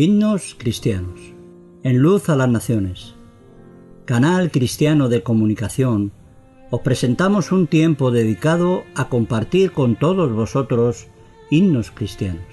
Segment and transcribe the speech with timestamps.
[0.00, 1.18] Himnos cristianos.
[1.82, 3.16] En luz a las naciones.
[4.04, 6.12] Canal cristiano de comunicación.
[6.70, 11.08] Os presentamos un tiempo dedicado a compartir con todos vosotros
[11.50, 12.46] himnos cristianos.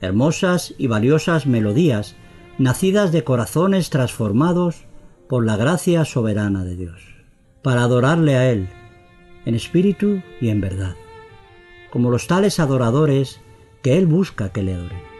[0.00, 2.16] Hermosas y valiosas melodías
[2.58, 4.86] nacidas de corazones transformados
[5.28, 7.00] por la gracia soberana de Dios,
[7.62, 8.68] para adorarle a Él,
[9.46, 10.96] en espíritu y en verdad,
[11.92, 13.40] como los tales adoradores
[13.84, 15.11] que Él busca que le adoren.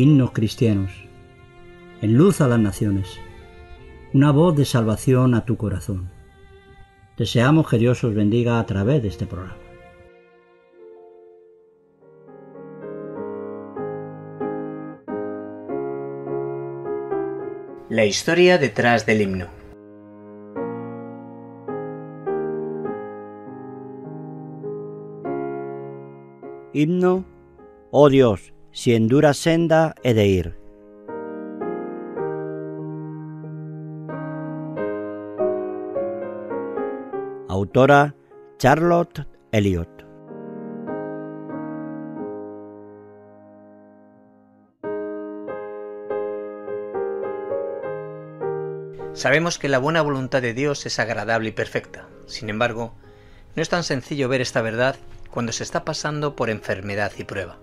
[0.00, 0.92] Himnos cristianos,
[2.02, 3.18] en luz a las naciones,
[4.14, 6.08] una voz de salvación a tu corazón.
[7.16, 9.56] Deseamos que Dios os bendiga a través de este programa.
[17.88, 19.46] La historia detrás del himno.
[26.72, 27.24] Himno,
[27.90, 30.56] oh Dios, si en dura senda he de ir.
[37.48, 38.14] Autora
[38.58, 40.06] Charlotte Elliot.
[49.12, 52.08] Sabemos que la buena voluntad de Dios es agradable y perfecta.
[52.26, 52.94] Sin embargo,
[53.56, 54.94] no es tan sencillo ver esta verdad
[55.32, 57.58] cuando se está pasando por enfermedad y prueba.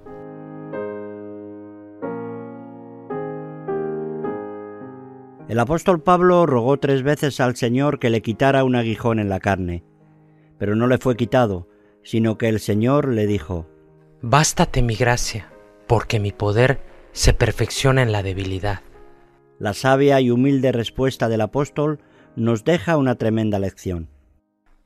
[5.47, 9.39] El apóstol Pablo rogó tres veces al Señor que le quitara un aguijón en la
[9.39, 9.83] carne,
[10.57, 11.67] pero no le fue quitado,
[12.03, 13.67] sino que el Señor le dijo,
[14.21, 15.51] Bástate mi gracia,
[15.85, 16.79] porque mi poder
[17.11, 18.81] se perfecciona en la debilidad.
[19.59, 21.99] La sabia y humilde respuesta del apóstol
[22.35, 24.09] nos deja una tremenda lección.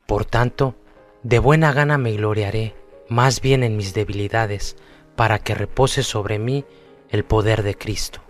[0.05, 0.75] Por tanto,
[1.23, 2.75] de buena gana me gloriaré,
[3.07, 4.75] más bien en mis debilidades,
[5.15, 6.65] para que repose sobre mí
[7.09, 8.21] el poder de Cristo.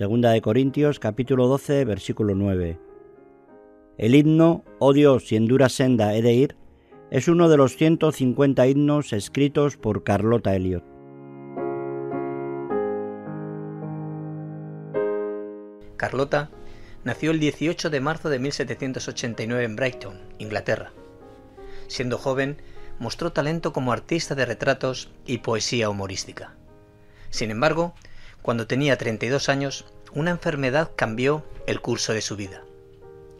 [0.00, 2.80] Segunda de Corintios capítulo 12 versículo 9.
[3.98, 6.56] El himno Oh Dios, si en dura senda he de ir,
[7.10, 10.82] es uno de los 150 himnos escritos por Carlota Elliot.
[15.98, 16.48] Carlota
[17.04, 20.94] nació el 18 de marzo de 1789 en Brighton, Inglaterra.
[21.88, 22.56] Siendo joven,
[22.98, 26.56] mostró talento como artista de retratos y poesía humorística.
[27.28, 27.92] Sin embargo,
[28.42, 32.62] cuando tenía 32 años, una enfermedad cambió el curso de su vida.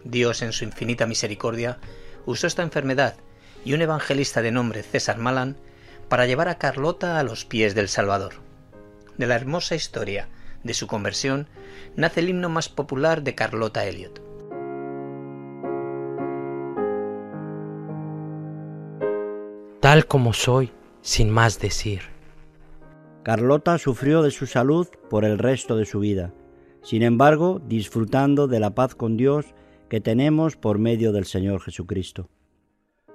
[0.04, 1.78] Dios, en su infinita misericordia,
[2.26, 3.16] usó esta enfermedad
[3.64, 5.56] y un evangelista de nombre César Malan
[6.08, 8.34] para llevar a Carlota a los pies del Salvador.
[9.16, 10.28] De la hermosa historia
[10.64, 11.48] de su conversión
[11.96, 14.20] nace el himno más popular de Carlota Elliot.
[19.80, 22.19] Tal como soy, sin más decir.
[23.22, 26.32] Carlota sufrió de su salud por el resto de su vida,
[26.82, 29.46] sin embargo, disfrutando de la paz con Dios
[29.90, 32.30] que tenemos por medio del Señor Jesucristo.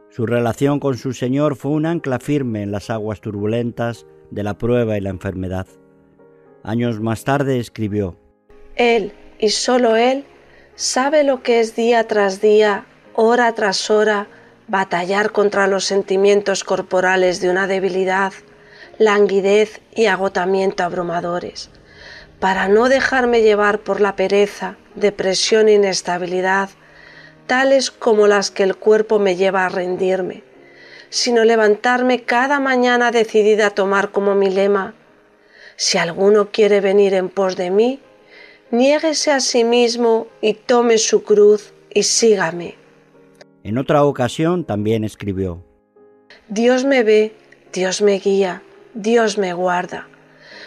[0.09, 4.57] Su relación con su Señor fue un ancla firme en las aguas turbulentas de la
[4.57, 5.67] prueba y la enfermedad.
[6.63, 8.17] Años más tarde escribió,
[8.75, 10.25] Él, y solo Él,
[10.75, 12.85] sabe lo que es día tras día,
[13.16, 14.28] hora tras hora,
[14.67, 18.34] batallar contra los sentimientos corporales de una debilidad,
[18.97, 21.70] languidez y agotamiento abrumadores,
[22.40, 26.70] para no dejarme llevar por la pereza, depresión e inestabilidad,
[27.47, 30.44] tales como las que el cuerpo me lleva a rendirme,
[31.09, 34.96] sino levantarme cada mañana decidida a tomar como mi lema,
[35.76, 38.00] si alguno quiere venir en pos de mí,
[38.72, 42.76] niéguese a sí mismo y tome su cruz y sígame.
[43.64, 45.64] En otra ocasión también escribió,
[46.47, 47.36] Dios me ve,
[47.74, 48.62] Dios me guía,
[48.96, 50.08] Dios me guarda.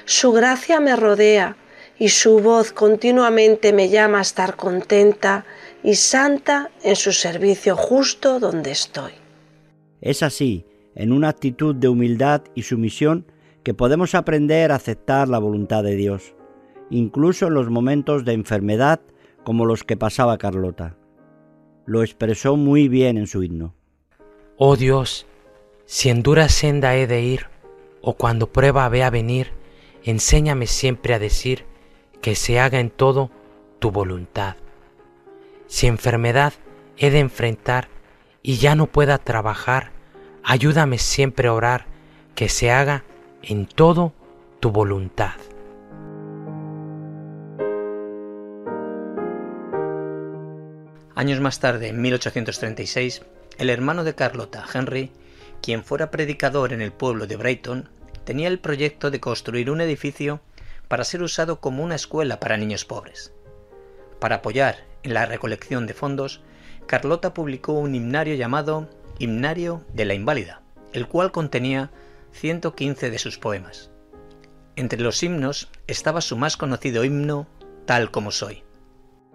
[0.04, 1.56] Su gracia me rodea
[1.98, 5.46] y su voz continuamente me llama a estar contenta
[5.82, 9.12] y santa en su servicio justo donde estoy.
[10.02, 13.24] Es así, en una actitud de humildad y sumisión,
[13.62, 16.34] que podemos aprender a aceptar la voluntad de Dios,
[16.90, 19.00] incluso en los momentos de enfermedad
[19.42, 20.96] como los que pasaba Carlota.
[21.86, 23.74] Lo expresó muy bien en su himno.
[24.56, 25.26] Oh Dios,
[25.86, 27.46] si en dura senda he de ir,
[28.00, 29.52] o cuando prueba vea venir,
[30.04, 31.64] enséñame siempre a decir
[32.20, 33.30] que se haga en todo
[33.78, 34.56] tu voluntad.
[35.66, 36.52] Si enfermedad
[36.96, 37.88] he de enfrentar
[38.42, 39.90] y ya no pueda trabajar,
[40.42, 41.86] ayúdame siempre a orar
[42.34, 43.04] que se haga
[43.42, 44.12] en todo
[44.60, 45.34] tu voluntad.
[51.14, 53.22] Años más tarde, en 1836,
[53.58, 55.10] el hermano de Carlota, Henry,
[55.62, 57.88] quien fuera predicador en el pueblo de Brighton,
[58.24, 60.40] tenía el proyecto de construir un edificio
[60.88, 63.32] para ser usado como una escuela para niños pobres.
[64.20, 66.40] Para apoyar en la recolección de fondos,
[66.86, 68.88] Carlota publicó un himnario llamado
[69.18, 70.62] Himnario de la Inválida,
[70.92, 71.90] el cual contenía
[72.32, 73.90] 115 de sus poemas.
[74.76, 77.46] Entre los himnos estaba su más conocido himno,
[77.84, 78.64] Tal como soy.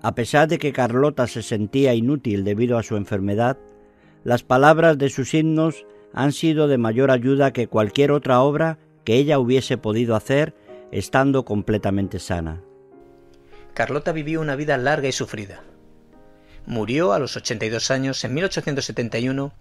[0.03, 3.57] A pesar de que Carlota se sentía inútil debido a su enfermedad,
[4.23, 9.15] las palabras de sus himnos han sido de mayor ayuda que cualquier otra obra que
[9.15, 10.53] ella hubiese podido hacer
[10.91, 12.61] estando completamente sana.
[13.73, 15.63] Carlota vivió una vida larga y sufrida.
[16.65, 19.51] Murió a los 82 años en 1871,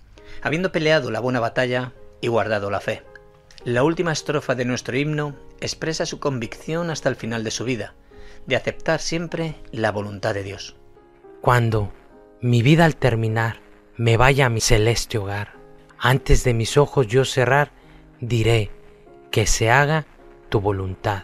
[0.42, 3.02] habiendo peleado la buena batalla y guardado la fe.
[3.64, 7.94] La última estrofa de nuestro himno expresa su convicción hasta el final de su vida,
[8.46, 10.76] de aceptar siempre la voluntad de Dios.
[11.40, 11.92] Cuando
[12.40, 13.60] mi vida al terminar
[13.96, 15.61] me vaya a mi celeste hogar,
[16.02, 17.70] antes de mis ojos yo cerrar,
[18.20, 18.70] diré
[19.30, 20.04] que se haga
[20.48, 21.22] tu voluntad.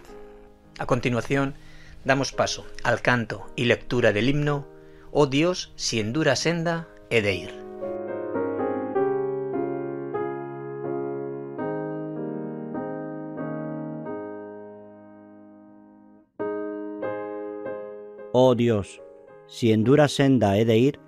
[0.78, 1.56] A continuación,
[2.04, 4.68] damos paso al canto y lectura del himno,
[5.10, 7.54] Oh Dios, si en dura senda he de ir.
[18.32, 19.02] Oh Dios,
[19.48, 21.00] si en dura senda he de ir,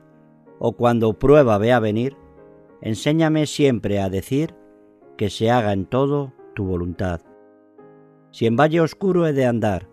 [0.58, 2.16] o cuando prueba vea venir,
[2.82, 4.54] enséñame siempre a decir
[5.16, 7.20] que se haga en todo tu voluntad.
[8.30, 9.88] Si en valle oscuro he de andar,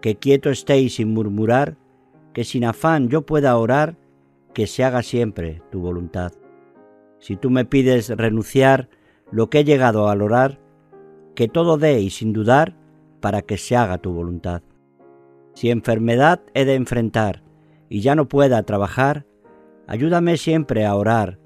[0.00, 1.76] que quieto estéis sin murmurar,
[2.32, 3.96] que sin afán yo pueda orar,
[4.52, 6.32] que se haga siempre tu voluntad.
[7.18, 8.88] Si tú me pides renunciar
[9.30, 10.60] lo que he llegado a orar,
[11.34, 12.74] que todo dé y sin dudar,
[13.20, 14.62] para que se haga tu voluntad.
[15.54, 17.42] Si enfermedad he de enfrentar
[17.88, 19.26] y ya no pueda trabajar,
[19.86, 21.38] ayúdame siempre a orar,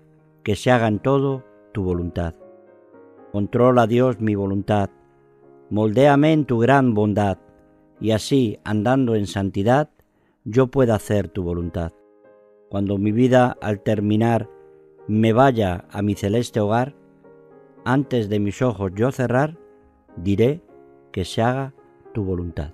[0.51, 2.35] que se haga en todo tu voluntad.
[3.31, 4.91] Controla Dios mi voluntad,
[5.71, 7.39] moldéame en tu gran bondad,
[8.01, 9.91] y así, andando en santidad,
[10.43, 11.93] yo pueda hacer tu voluntad.
[12.69, 14.51] Cuando mi vida al terminar
[15.07, 16.97] me vaya a mi celeste hogar,
[17.85, 19.57] antes de mis ojos yo cerrar,
[20.17, 20.63] diré
[21.13, 21.75] que se haga
[22.13, 22.73] tu voluntad.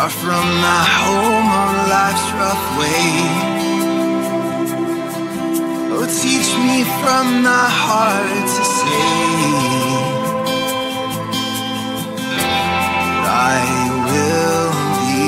[0.00, 3.10] Far from my home on life's rough way.
[5.92, 9.08] Oh, teach me from my heart to say,
[13.52, 13.58] I
[14.10, 15.20] will be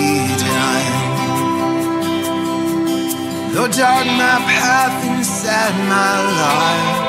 [0.47, 1.01] done.
[3.53, 7.01] Though dark my path and sad my life.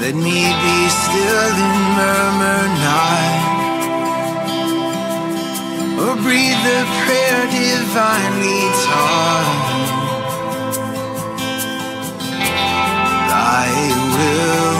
[0.00, 3.49] Let me be still and murmur not
[6.10, 9.48] Or breathe the prayer divinely taught
[13.30, 13.70] Thy
[14.16, 14.79] will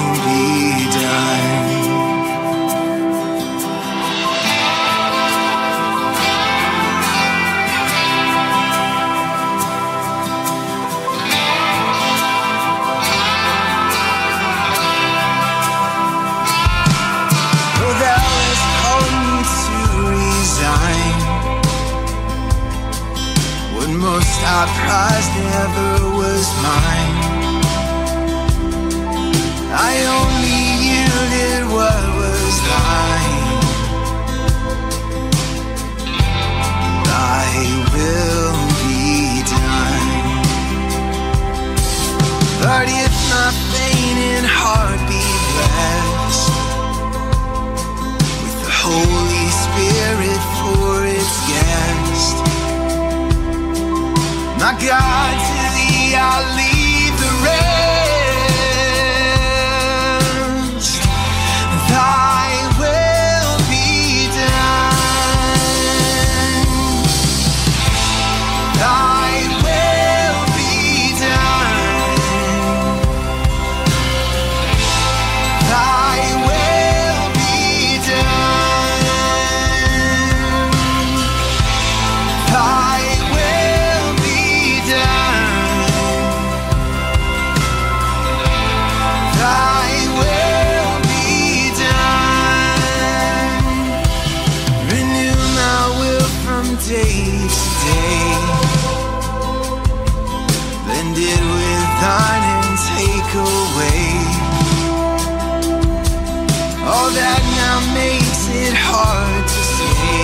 [107.95, 110.20] makes it hard to say.